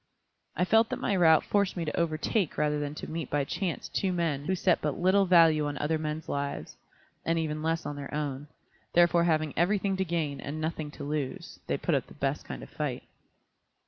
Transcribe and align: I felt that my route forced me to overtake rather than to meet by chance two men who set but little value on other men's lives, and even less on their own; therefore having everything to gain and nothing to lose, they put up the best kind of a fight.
I 0.55 0.65
felt 0.65 0.89
that 0.89 0.97
my 0.97 1.15
route 1.15 1.43
forced 1.43 1.77
me 1.77 1.85
to 1.85 1.95
overtake 1.95 2.57
rather 2.57 2.79
than 2.79 2.95
to 2.95 3.07
meet 3.07 3.29
by 3.29 3.43
chance 3.43 3.87
two 3.87 4.11
men 4.11 4.45
who 4.45 4.55
set 4.55 4.81
but 4.81 4.97
little 4.97 5.27
value 5.27 5.67
on 5.67 5.77
other 5.77 5.99
men's 5.99 6.27
lives, 6.27 6.75
and 7.23 7.37
even 7.37 7.61
less 7.61 7.85
on 7.85 7.97
their 7.97 8.11
own; 8.11 8.47
therefore 8.93 9.25
having 9.25 9.53
everything 9.55 9.95
to 9.97 10.03
gain 10.03 10.41
and 10.41 10.59
nothing 10.59 10.89
to 10.89 11.03
lose, 11.03 11.59
they 11.67 11.77
put 11.77 11.93
up 11.93 12.07
the 12.07 12.15
best 12.15 12.45
kind 12.45 12.63
of 12.63 12.71
a 12.71 12.75
fight. 12.75 13.03